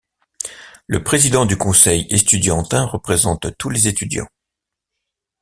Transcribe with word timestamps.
Le 0.87 1.03
président 1.03 1.45
du 1.45 1.57
conseil 1.57 2.07
estudiantin 2.09 2.85
représente 2.85 3.55
tous 3.59 3.69
les 3.69 3.87
étudiants. 3.87 4.27